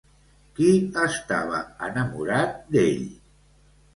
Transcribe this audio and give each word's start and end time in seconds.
Qui 0.59 0.69
estava 1.01 1.59
enamorat 1.89 2.57
d'ell? 2.77 3.07